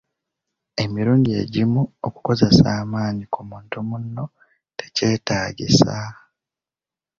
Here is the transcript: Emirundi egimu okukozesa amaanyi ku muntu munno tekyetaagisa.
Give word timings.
Emirundi 0.83 1.29
egimu 1.41 1.81
okukozesa 2.07 2.67
amaanyi 2.81 3.25
ku 3.33 3.41
muntu 3.49 3.77
munno 3.89 4.23
tekyetaagisa. 4.77 5.95